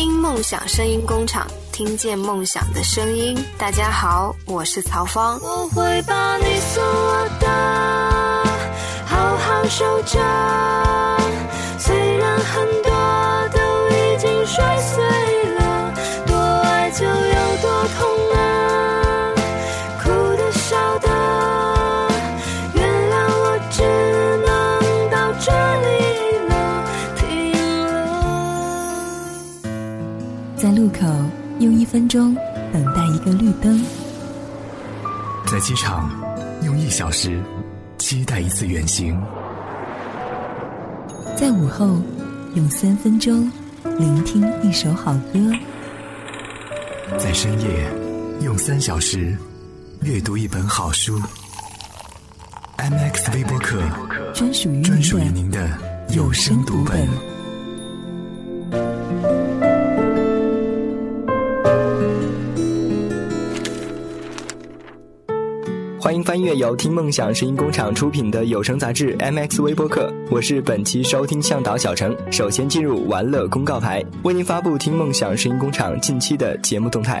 [0.00, 3.36] 听梦想声音工厂，听见梦想的声音。
[3.58, 5.38] 大家好，我是曹芳。
[5.42, 7.46] 我会把你送我的，
[9.04, 10.18] 好好守着。
[11.78, 12.89] 虽然很多
[31.60, 32.34] 用一分钟
[32.72, 33.84] 等待一个绿灯，
[35.46, 36.10] 在机场
[36.64, 37.38] 用一小时
[37.98, 39.14] 期待一次远行，
[41.36, 42.00] 在午后
[42.54, 43.52] 用三分钟
[43.98, 45.38] 聆听一首好歌，
[47.18, 47.92] 在深夜
[48.40, 49.36] 用三小时
[50.00, 51.20] 阅读一本好书。
[52.78, 53.82] MX 微播客，
[54.32, 55.70] 专属于专属于您的您
[56.08, 57.06] 的有声读本。
[66.40, 72.16] 音乐由听梦想声音工厂出品的有声杂志 MX 微播客，我是本期收听向导小程。
[72.32, 77.20] 首先进入玩乐公告牌，为您发布听梦想声音工厂近期的节目动态。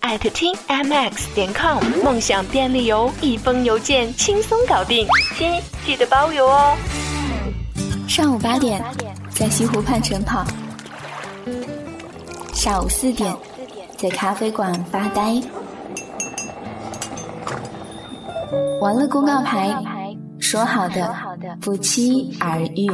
[0.00, 6.76] 艾特听 mx 点 com，梦想便利邮，一封邮件轻松搞定，亲记得包邮哦。
[8.06, 8.82] 上午八点，
[9.30, 10.44] 在西湖畔晨跑；
[12.54, 13.34] 下午四点，
[13.96, 15.40] 在咖啡馆发呆。
[18.80, 19.76] 完了公告牌，
[20.40, 21.14] 说好的，
[21.60, 22.88] 不期而遇。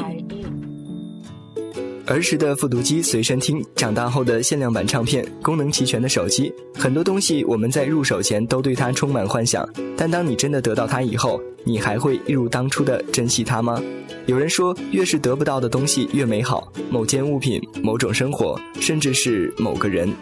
[2.06, 9.66] 儿时的复读机随身听，长大后的限量版唱片，功能齐全的手机，很多东西我们在入手前都对它充满幻想，
[9.96, 13.82] 但当你真的得到它以后，你还会一如当初的珍惜它吗？
[14.26, 20.12] 有人说，越是得不到的东西越美好，某件物品、某种生活，甚至是某个人，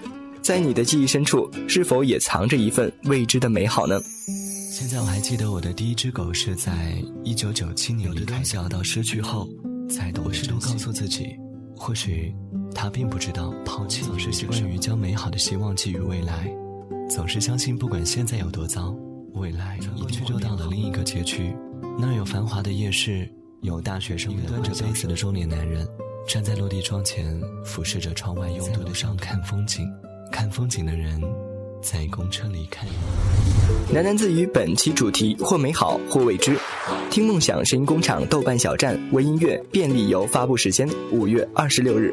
[0.40, 4.00] 在你的记忆深处，是否也藏着一份未知的美好呢？
[4.70, 9.48] 现在我还记得我的第一只狗是在一九九七年离开，小到失去后
[9.90, 10.24] 才懂。
[10.24, 11.26] 我试图告诉自己。
[11.84, 12.32] 或许
[12.72, 16.48] 他并不知道，抛弃总是习惯于将美好的希望寄予未来，
[17.10, 18.94] 总是相信不管现在有多糟，
[19.34, 21.52] 未来一定就到了另一个街区。
[21.98, 23.28] 那儿有繁华的夜市，
[23.62, 25.84] 有大学生们端着杯子的中年男人，
[26.28, 29.84] 站在落地窗前，俯视着窗外拥堵的上看风景。
[30.30, 31.20] 看风景的人，
[31.82, 32.86] 在公车离开。
[33.90, 36.56] 喃喃自语本期主题：或美好，或未知。
[37.10, 42.10] 听梦想声音工厂豆瓣小站微音乐便利游发布时间：五月二十六日。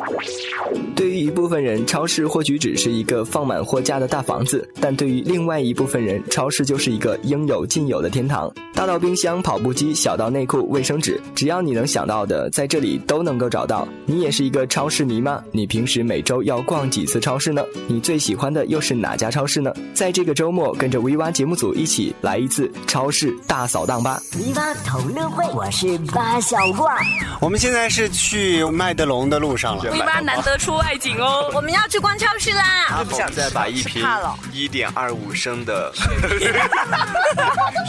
[0.93, 8.51] 对于一部分人，超市或许只是一个放满货架的大房子，但对于另外一部分人，超市就是一个应有尽有的天堂。
[8.73, 13.87] 大到冰箱、跑步机，小到内裤、卫生纸，只要你能想到的，在这里都能够找到。
[14.05, 15.41] 你也是一个超市迷吗？
[15.51, 17.63] 你平时每周要逛几次超市呢？
[17.87, 19.73] 你最喜欢的又是哪家超市呢？
[19.93, 26.95] 在这个周末，跟着 V 蛙节目组一起来一次超市大扫荡吧！V 蛙同乐会，我是八小怪。
[27.41, 29.83] 我们现在是去麦德龙的路上了。
[29.83, 33.03] V 蛙难得出外景哦，我们要去逛超市啦！
[33.11, 34.07] 现在把一瓶
[34.53, 35.91] 一点二五升的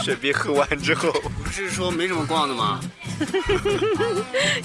[0.03, 1.09] 水啤喝完之后，
[1.41, 2.81] 不是说没什么逛的吗？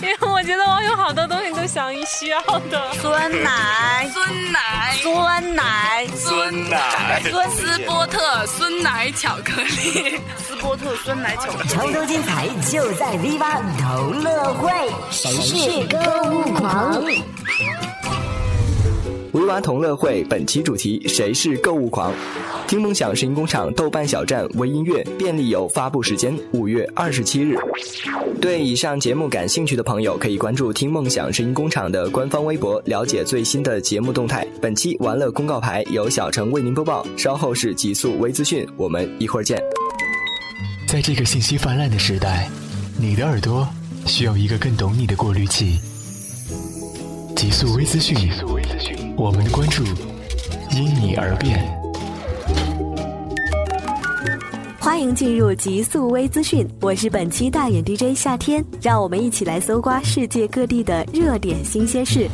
[0.01, 2.41] 因为我觉得我有好多东西都想需要
[2.71, 2.93] 的。
[2.95, 14.71] 酸奶，酸奶，酸奶，酸奶，酸 斯波特酸奶巧克力，斯波特酸奶巧克力，超多精彩就在 V 八同乐会，
[15.11, 15.99] 谁是购
[16.31, 17.05] 物狂
[19.33, 22.13] ？？V 八同乐会本期主题：谁是购物狂？
[22.67, 27.57] 听梦想声音工厂豆瓣小站微音乐便利有发布时间：五月二十七日。
[28.41, 34.45] 对以上节目感兴趣的朋友，可以关注听梦想声音工厂的官方微博，了解最新的节目动态。
[34.61, 39.63] 本期玩乐公告牌由小程为您播报，稍后是极速微资讯，我们一会儿见。
[40.89, 42.51] 在这个信息泛滥的时代，
[42.99, 43.67] 你的耳朵
[44.07, 45.79] 需要一个更懂你的过滤器。
[47.37, 48.17] 极速微资讯，
[49.17, 49.85] 我们的关注
[50.73, 51.76] 因你而变。
[54.87, 62.29] 欢迎进入极速微资讯，我是本期大眼 DJ 夏天，让我们一起来搜刮世界各地的热点新鲜事。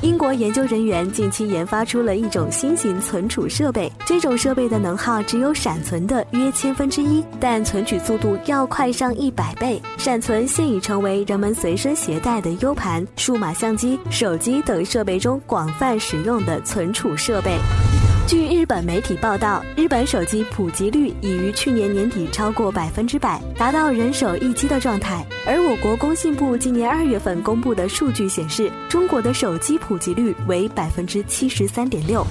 [0.00, 9.78] 英国研究人员近期研发出了一种新型存储设备，这种设备的能耗只有闪存的约千分之一，但存取速度要快上一百倍。
[9.98, 17.58] 闪存现已成为人们随身携带的 U 盘、数码相机、手机等设备中广泛使用的存储设备。
[18.28, 25.24] 据日本媒体报道，日本手机普及率已于去年年底超过百分之百，达到人手一机的状态。
[25.46, 32.22] 而我国工信部今年二月份公布的数据显示，中国的手机普及率为百分之七十三点六。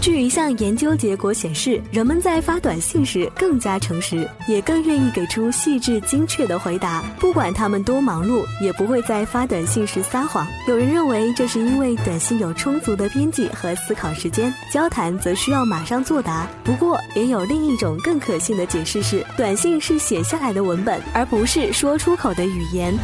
[0.00, 7.02] 据一项研究结果显示，人们在发短信时更加诚实，也更愿意给出细致精确的回答。
[7.18, 10.46] 不管他们多忙碌，也不会在发短信时撒谎。
[10.68, 16.46] 有人认为这是因为短信有充足的编辑和思考时间，交谈则需要马上作答。
[16.62, 22.94] 不过，也有另一种更可信的解释是，短信是写下来的文本，而不是说出口的语言。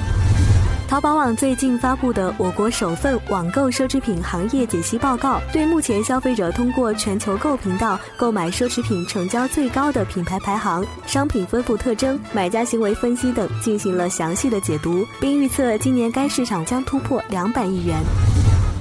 [0.87, 17.97] 淘宝网最近发布的我国首份网购奢侈品行业解析报告，对目前消费者通过全球购频道购买奢侈品成交最高的品牌排行、商品分布特征、买家行为分析等进行了详细的解读，并预测今年该市场将突破两百亿元。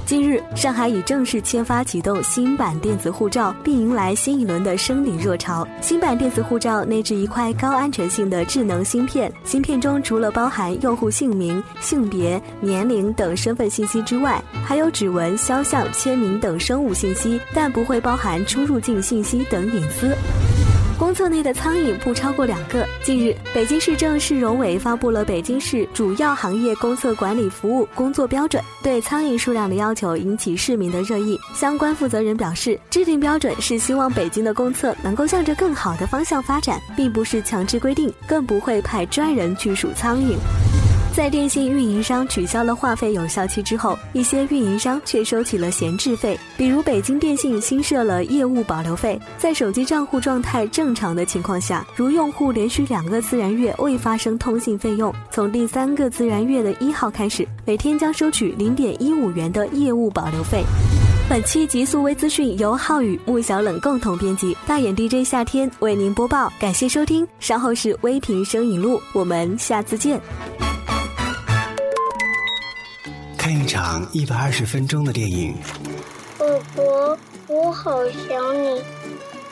[0.06, 5.66] 近日，上海已正式签发启动新版电子护照，并迎来新一轮的申领热潮。
[5.82, 20.14] 新版电子护照内置一块高安全性的智能芯片，芯片中除了包含用户姓名、性别、年龄等身份信息之外，还有指纹、肖像、签名等生物信息，但不会包含出入境信息等隐私。
[21.04, 22.88] 公厕内的苍蝇不超过两个。
[23.04, 31.38] 近日，北京市政市容委发布了北京市主要行业公厕管理服务工作标准，对苍蝇数量的要求引起市民的热议。
[31.54, 40.38] 相关负责人表示，制定标准是希望北京的公厕能够向着更好的方向发展，并不是强制规定，更不会派专人去数苍蝇。
[41.16, 46.36] 在电信运营商取消了话费有效期之后，一些运营商却收起了闲置费。
[46.58, 60.64] 比如北京电信新设了业务保留费，在手机账户状态正常的情况下，如用户连续两个自然月未发生通信费用，从第三个自然月的一号开始，每天将收取零点一五元的业务保留费。
[61.30, 67.26] 本期极速微资讯由浩宇、穆小冷共同编辑，大眼 DJ 夏天为您播报，感谢收听。
[67.40, 70.20] 稍后是微评声影录，我们下次见。
[73.44, 75.54] 看一场一百二十分钟的电影。
[76.40, 76.46] 宝
[76.78, 77.18] 宝，
[77.50, 78.82] 我好想你。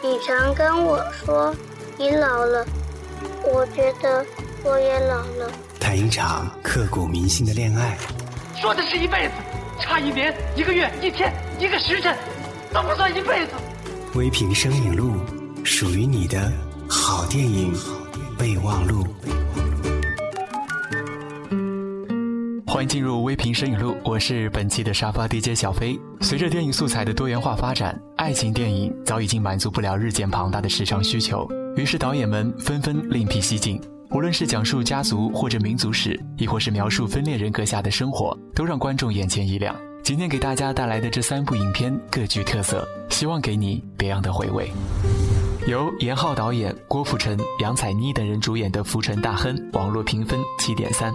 [0.01, 1.53] 你常跟我说
[1.97, 2.65] 你老了，
[3.43, 4.25] 我觉得
[4.63, 5.51] 我也老了。
[5.77, 7.97] 谈一场刻骨铭心的恋爱。
[8.61, 9.33] 说的是一辈子，
[9.81, 11.29] 差一年、一个月、一天、
[11.59, 12.15] 一个时辰，
[12.73, 13.51] 都不算一辈子。
[14.15, 15.17] 微评生影录，
[15.65, 16.49] 属于你的
[16.87, 17.77] 好电影
[18.39, 19.05] 备忘录。
[22.81, 25.95] 欢迎进入微评声语录，我是本期的沙发 DJ 小飞。
[26.21, 33.79] 随着电影素材的多元化发展，爱情电影早已经满足不了日渐庞大的市场需求，于是导演们纷纷另辟蹊径。
[34.09, 39.75] 无论是讲述家族或者民族史，亦或是描述分裂人格下的生活，都让观众眼前一亮。
[40.01, 44.71] 今天给大家带来的这三部影片各具特色，希望给你别样的回味。
[45.67, 51.13] 由严浩导演、郭富城、杨采妮等人主演的《浮沉大亨》，网络评分七点三。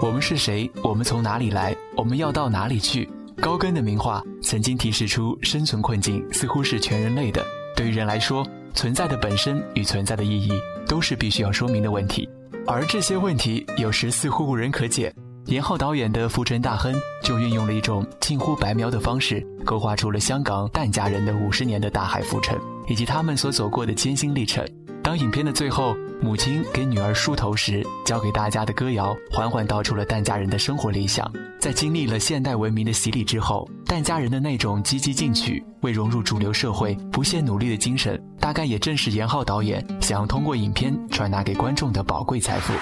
[0.00, 0.70] 我们是谁？
[0.84, 1.76] 我们从哪里来？
[1.96, 3.08] 我们要到哪里去？
[3.40, 7.44] 高更的名画曾经提示出，生存困境似乎是全人类的。
[7.76, 10.52] 对于人来说，存在的本身与存在的意义，
[10.86, 12.28] 都是必须要说明的问题。
[12.64, 15.12] 而这些问题有时似乎无人可解。
[15.46, 22.58] 严浩导演的《浮沉大亨》就运用了一种近乎白描的方式，勾画出了香港疍家人的五十年的大海浮沉。
[22.88, 24.66] 以及他们所走过的艰辛历程。
[25.02, 31.30] 当影片的最后，母亲给女儿梳头时，教给大家的歌谣，缓缓道出了疍家人的生活理想。
[31.58, 42.72] 在经历了现代文明的洗礼之后，疍家人的那种积极进取、为融入主流社会不懈努力的精神，大概也正是严浩导演想要通过影片传达给观众的宝贵财富。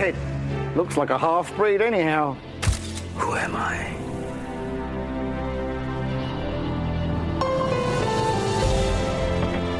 [0.00, 0.14] Redhead.
[0.76, 2.36] Looks like a half breed, anyhow.
[3.18, 3.96] Who am I?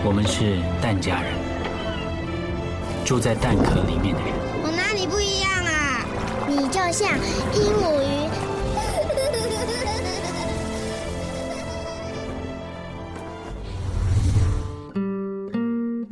[0.03, 1.33] 我们是蛋家人，
[3.05, 4.33] 住在蛋壳里面的人。
[4.63, 6.05] 我哪里不一样啊？
[6.49, 7.09] 你就像
[7.55, 8.31] 鹦鹉鱼。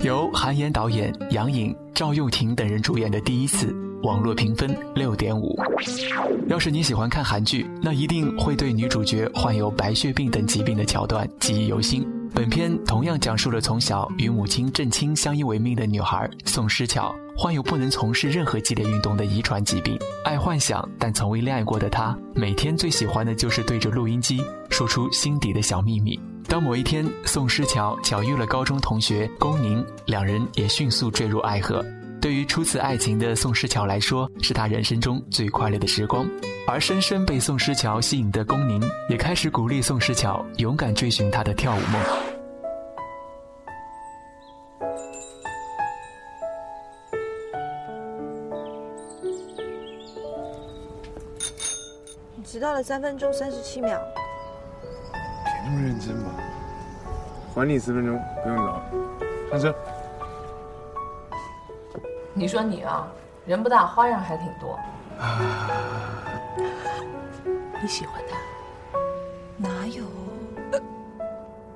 [0.04, 3.66] 由韩延导演、杨颖、赵又廷等人主演的《第一次》，
[4.02, 5.58] 网络评分六点五。
[6.48, 12.06] 要是你喜欢看韩剧，那一定会对女主角患有白血病等疾病的桥段记忆犹新。
[12.34, 26.18] 本片同样讲述了从小与母亲郑清相依为命的女孩宋诗乔，患有不能从事任何激烈运动的遗传疾病，爱幻想但从未恋爱过的她，每天最喜欢的就是对着录音机说出心底的小秘密。
[26.46, 31.84] 当某一天宋诗乔巧遇了高中同学龚宁，两人也迅速坠入爱河。
[32.20, 36.28] 对于初次爱情的宋诗乔来说，是她人生中最快乐的时光。
[36.66, 42.02] 而深深被宋诗乔吸引的龚宁，也开始鼓励宋诗乔勇敢追寻她的跳舞梦。
[52.34, 53.98] 你迟到了三分钟三十七秒。
[55.12, 56.30] 别那么认真吧，
[57.54, 58.82] 还你四分钟，不用找。
[59.52, 59.74] 上车。
[62.38, 63.04] 你说你啊，
[63.46, 64.78] 人不大，花样还挺多。
[67.82, 68.36] 你喜欢他？
[69.56, 70.04] 哪有？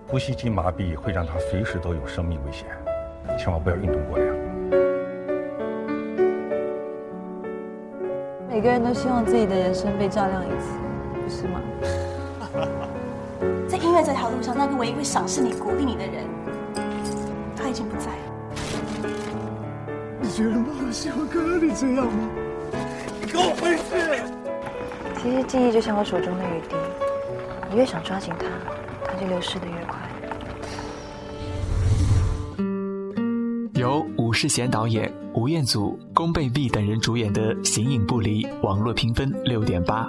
[0.07, 2.69] 呼吸机麻痹会让他随时都有生命危险，
[3.37, 4.33] 千万不要运动过量。
[8.49, 10.79] 每个人都希望自己的人生被照亮一次，
[11.25, 11.61] 不是吗？
[13.67, 16.25] 在音乐这条路上，那个唯一会赏识你、鼓励你的人，
[17.57, 18.22] 他已经不在了。
[20.33, 22.31] 你觉得妈妈喜欢看到你这样吗？
[23.21, 23.83] 你给我回去！
[25.21, 26.77] 其实记忆就像我手中的雨滴，
[27.71, 28.47] 你越想抓紧它，
[29.05, 29.99] 它就流失的越快。
[33.75, 40.07] 由伍世贤导演、吴彦祖、龚蓓碧等人主演的《形影不离》，网络评分六点八。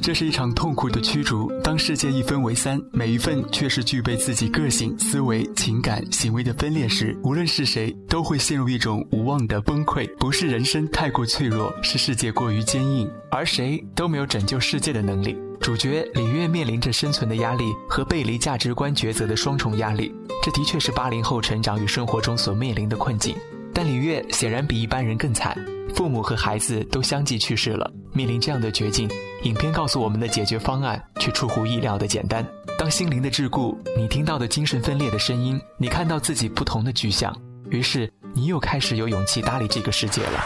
[0.00, 1.52] 这是一场痛苦的驱逐。
[1.62, 10.08] 当世界一分为三，每一份却是具备自己个性、思维、情感、行为的分裂时，无论是谁，都会陷入一种无望的崩溃。
[10.16, 15.36] 不是人生太过脆弱，是世界过于坚硬，而谁都没有拯救世界的能力。
[15.60, 23.34] 主角李月面临着生存的压力和背离价值观抉择的双重压力，这的确是八零后成长与生活中所面临的困境。
[23.74, 25.58] 但李月显然比一般人更惨，
[25.94, 27.92] 父母和孩子都相继去世了。
[28.12, 29.10] 面临这样的绝境，
[29.42, 32.46] 影片告诉我们的解决方案却出乎意料的简单。
[32.78, 37.36] 当心灵的桎梏，你听到的精神分裂的声音，你看到自己不同的具象，
[37.68, 40.44] 于是你又开始有勇气搭理这个世界了。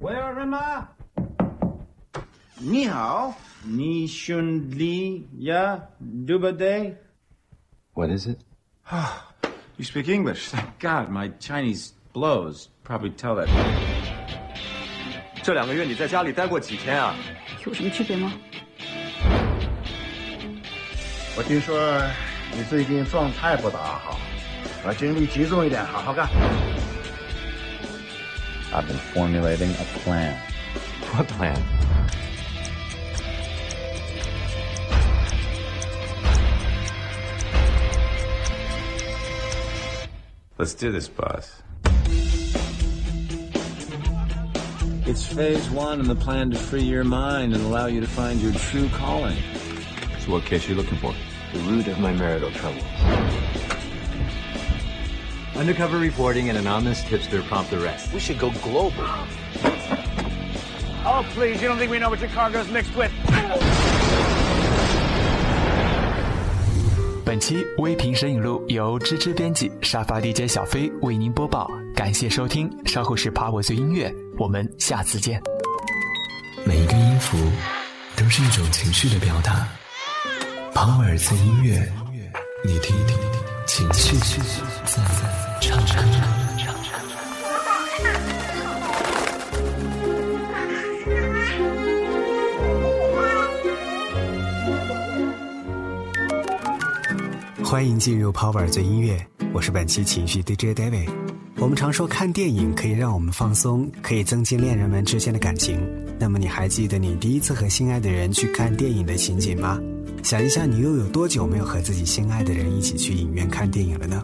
[0.00, 0.86] 喂，二分妈，
[2.58, 3.34] 你好，
[3.64, 5.80] 你兄弟呀，
[6.26, 6.94] 对不对
[7.94, 8.38] ？What is it?
[9.79, 10.49] You speak English.
[10.49, 12.67] Thank God, my Chinese blows.
[12.83, 13.47] Probably tell that.
[15.43, 17.15] 这两个月你在家里待过几天啊？
[17.65, 18.31] 有什么区别吗？
[21.37, 22.01] 我听说
[22.53, 24.17] 你最近状态不大好，
[24.83, 26.29] 把精力集中一点，好好干。
[28.71, 30.35] I've been formulating a plan.
[31.13, 31.57] What plan?
[40.60, 41.62] Let's do this, boss.
[45.06, 48.42] It's phase one in the plan to free your mind and allow you to find
[48.42, 49.38] your true calling.
[50.18, 51.14] So what case are you looking for?
[51.54, 52.84] The root of my marital troubles.
[55.56, 58.12] Undercover reporting and anonymous tipster prompt the arrest.
[58.12, 58.92] We should go global.
[61.06, 63.10] Oh, please, you don't think we know what your cargo's mixed with?
[67.30, 75.40] 本期微评摄影录由芝芝编辑，沙发 DJ 小飞为您播报，感谢收听，稍后是爬我最音乐，我们下次见。
[76.64, 77.38] 每一个音符
[78.16, 79.64] 都是一种情绪的表达。
[80.74, 81.88] 跑尔兹音乐，
[82.64, 83.16] 你听一听
[83.64, 84.16] 情绪
[84.84, 85.00] 在
[85.60, 86.29] 唱歌。
[97.70, 101.08] 欢迎进入 Power 最音乐，我是本期情绪 DJ David。
[101.58, 105.78] 我们常说看电影可以让我们放松，可以增进恋人们之间的感情。
[106.18, 109.78] 那么你还记得你第一次和心爱的人去看电影的情景吗？
[110.24, 114.20] 想一下，你又有多久没有和自己心爱的人一起去影院看电影了呢？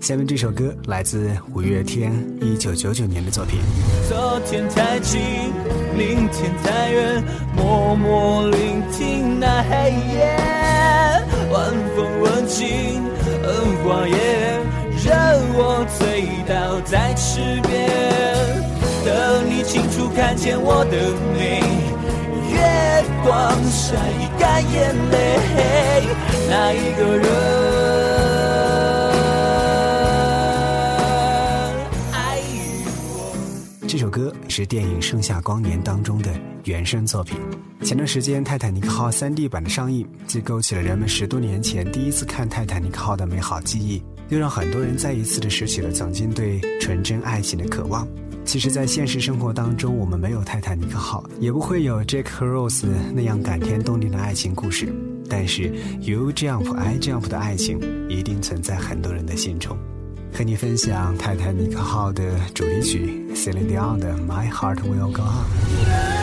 [0.00, 3.60] 下面这首歌来自五月天一九九九年的作品。
[4.08, 5.20] 昨天太近，
[5.96, 7.22] 明天太远，
[7.54, 10.36] 默默聆听那黑夜，
[11.52, 11.72] 晚
[17.34, 18.62] 在池边，
[19.04, 20.96] 等你清楚看见我的
[21.36, 21.60] 美，
[22.52, 23.96] 月光晒
[24.38, 25.14] 干眼泪，
[26.48, 27.26] 那一个人
[32.12, 32.38] 爱
[33.08, 33.34] 我。
[33.88, 36.30] 这首歌是电影《盛夏光年》当中的
[36.62, 37.36] 原声作品。
[37.84, 48.08] 前段时间《泰坦尼克号》3D 版的上映，既勾起了人们十多年前第一次看《泰坦尼克号》的美好记忆，又让很多人再一次的拾起了曾经对纯真爱情的渴望。
[48.42, 54.90] 其实，在现实生活当中，我们没有泰坦尼克号，也不会有 Jack 和 Rose 那样感天动地的爱情故事。
[55.28, 59.76] 但是，You Jump I Jump 的爱情一定存在很多人的心中。
[60.32, 66.13] 和你分享泰坦尼克号的主题曲 Celine Dion 的 My Heart Will Go On。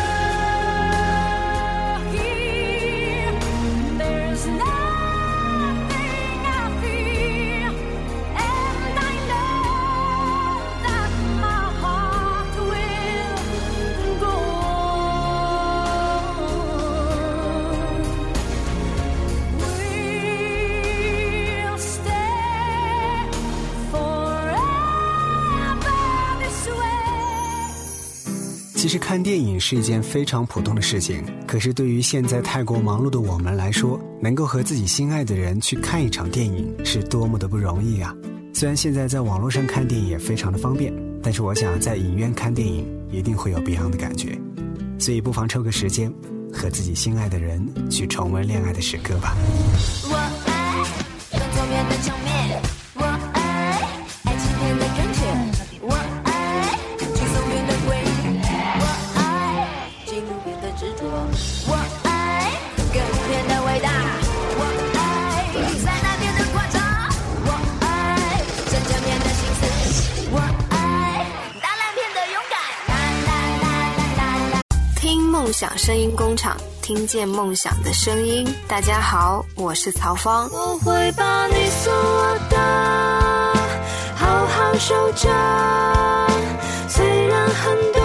[28.82, 38.12] 其实看电影是一件非常普通的事情，可是对于现在太过忙碌的我们来说，能够和自己心爱的人去看一场电影，是多么的不容易啊！
[38.56, 44.36] 虽然现在在网络上看电影也非常的方便，但是我想在影院看电影一定会有别样的感觉，
[44.98, 46.12] 所以不妨抽个时间，
[46.52, 49.38] 和自己心爱的人去重温恋爱的时刻吧。
[50.06, 50.16] 我
[51.72, 52.81] 爱的面。
[75.42, 78.48] 梦想声音工厂，听见梦想的声音。
[78.68, 80.48] 大家好，我是曹芳。
[80.52, 82.58] 我会把你送我的，
[84.16, 85.28] 好好守着。
[86.88, 88.00] 虽然很多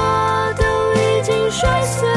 [0.56, 0.64] 都
[0.94, 2.08] 已经摔碎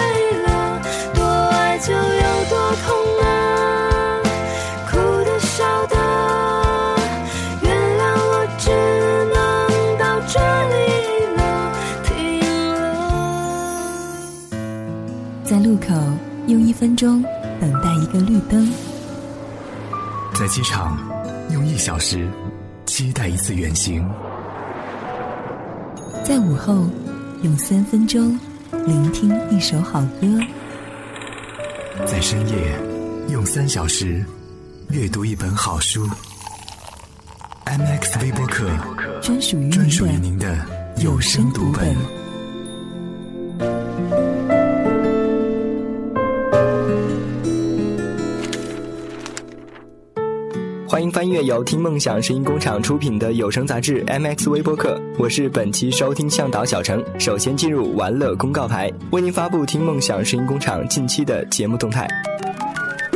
[16.79, 17.21] 分钟
[17.59, 18.71] 等待一个绿灯，
[20.33, 20.97] 在机场
[21.51, 22.25] 用一小时
[22.85, 24.09] 期待一次远行，
[26.23, 26.87] 在午后
[27.43, 28.39] 用三分钟
[28.85, 30.39] 聆听一首好歌，
[32.05, 32.79] 在深夜
[33.27, 34.23] 用三小时
[34.87, 36.07] 阅读一本好书。
[37.65, 38.71] M X 微播客
[39.21, 40.65] 专属于专属于您的
[41.03, 42.18] 有声读本。
[51.11, 57.03] 翻阅由听梦想声音工厂出品的有声杂志 MX 微播客，我是本期收听向导小程。
[57.19, 62.07] 首先进入玩乐公告牌，为您发布听梦想声音工厂近期的节目动态。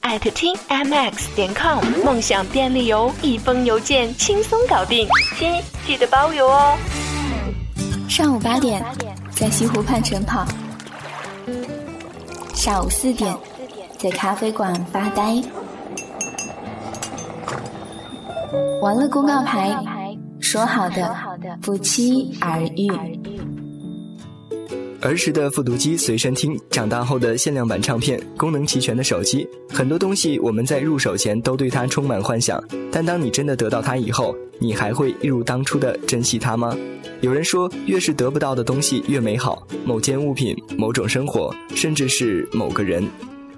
[0.00, 5.06] 艾特听 mx 点 com，梦想便利邮，一封邮件轻松搞定，
[5.38, 6.76] 亲记得包邮哦。
[8.08, 8.82] 上午八点，
[9.30, 10.44] 在西湖畔晨跑；
[12.54, 13.36] 下午四点，
[13.98, 15.40] 在咖啡馆发呆。
[18.80, 19.76] 完了公告牌，
[20.40, 21.14] 说好的
[21.60, 22.90] 不期而遇。
[25.02, 32.62] 儿时的复读机随身听，长大后的限量版唱片，功能齐全的手机，很多东西我们在入手前都对它充满幻想。
[32.92, 36.76] 但当你真的得到它以后，你还会一如当初的珍惜它吗？
[37.22, 39.66] 有人说，越是得不到的东西越美好。
[39.86, 43.08] 某件物品、某种生活，甚至是某个人，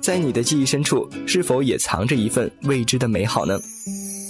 [0.00, 3.59] 在你的记忆深处，是否也藏着一份未知的美好呢？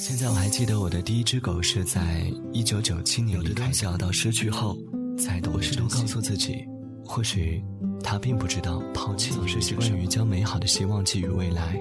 [0.00, 4.78] 现在我还记得我的第一只狗是在一九九七年离开小到失去后，
[5.18, 6.71] 才懂事都告诉自己。
[7.14, 7.62] 或许
[8.02, 11.78] 他并不知道，抛弃总是习惯于将美好的希望寄予未来，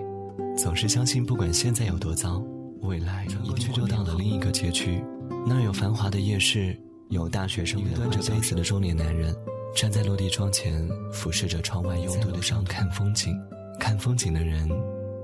[0.57, 2.43] 总是相信不管现在有多糟，
[2.81, 5.01] 未来一定就到了另一个街区。
[5.47, 9.33] 那儿有繁华的夜市，有大学生，端着杯子的中年男人，
[9.73, 13.33] 站在落地窗前，俯视着窗外拥堵的上看风景。
[13.79, 14.69] 看风景的人，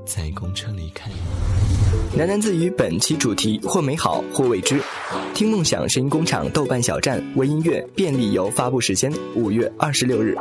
[0.08, 1.12] 在公车离开。
[2.18, 4.82] 喃喃自语本期主题或美好或未知。
[5.36, 10.36] 听梦想声音工厂豆瓣小站微音乐便利游发布时间五月二十六日。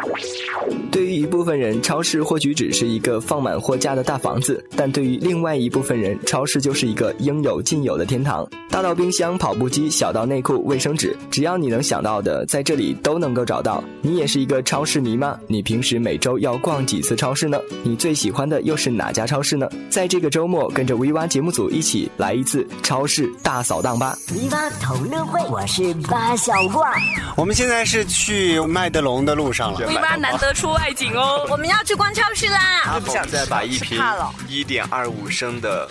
[0.97, 8.49] 对于一部分人，超市或许只是一个放满货架的大房子，但对于另外一部分人，超市就是一个应有尽有的天堂。
[8.71, 13.85] 大到冰箱、跑步机，小到内裤、卫生纸，只要你能想到的，在这里都能够找到。
[14.01, 15.39] 你也是一个超市迷吗？
[15.49, 17.59] 你平时每周要逛几次超市呢？
[17.83, 19.69] 你最喜欢的又是哪家超市呢？
[19.91, 26.95] 在这个周末，跟着 V 娃节目组一起来一次超市大扫荡吧！V 娃同乐会，我是八小挂。
[27.37, 29.87] 我们现在是去麦德龙的路上了。
[29.87, 32.83] V 娃难得出外景哦，我们要去逛超市啦！
[32.85, 34.01] 他们再把一瓶
[34.49, 35.89] 一点二五升的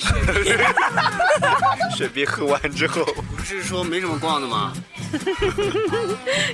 [1.95, 3.03] 雪碧喝完之后，
[3.35, 4.73] 不是说没什么逛的吗？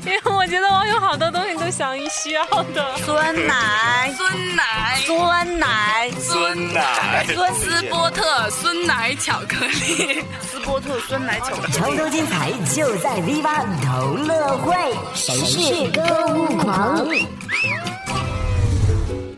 [0.06, 9.16] 因为我觉得我有好多东西都想需要的， 酸奶、酸奶、酸奶、酸奶、酸斯波特酸奶。
[9.22, 14.76] 巧克力、斯波特酸奶巧克力，超多精彩就在 Viva 同乐会，
[15.14, 16.02] 谁是购
[16.34, 17.06] 物狂？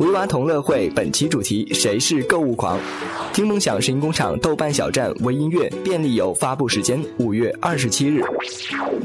[0.04, 2.78] 维娃同乐会本期主题：谁是购物狂？
[3.32, 8.22] 听梦想声音工厂豆瓣小站微音乐便利有发布时间五月二十七日。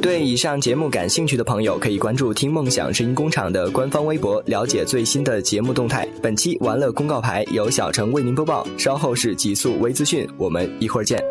[0.02, 6.04] 对以上节目感兴趣的朋友，可以关注听梦想声音工厂的官方微博，了解最新的节目动态。
[6.20, 11.22] 本期玩乐公告牌由小程为您播报，稍后是极速微资讯，我们一会儿见。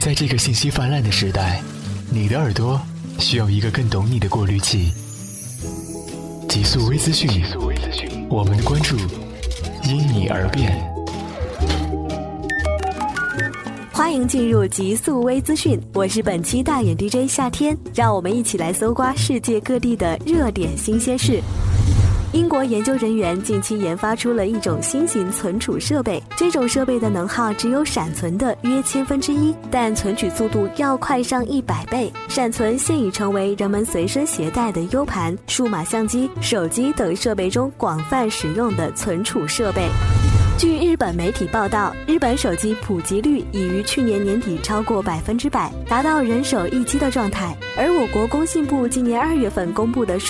[0.00, 1.62] 在这个信息泛滥的时代，
[2.12, 2.80] 你的耳朵
[3.20, 4.90] 需要一个更懂你的过滤器。
[6.48, 7.30] 极速微资讯。
[8.30, 8.96] 我们的关注
[9.82, 10.72] 因你而变。
[13.92, 21.42] 欢迎进入极速微资讯，我是本期大眼 DJ 夏天，让我们一起来搜刮世界各地的热点新鲜事。
[22.32, 32.10] 英国研究人员近期研发出了一种新型存储设备，这种设备的能耗只有闪存的约千分之一，但存取速度要快上一百倍。
[32.28, 39.88] 闪存现已成为人们随身携带的 U 盘、数码相机、手机等设备中广泛使用的存储设备。
[40.56, 47.56] 据日本媒体报道，日本手机普及率已于去年年底超过百分之百，达到人手一机的状态。
[47.78, 50.28] 而我国工信部今年二月份公布的数。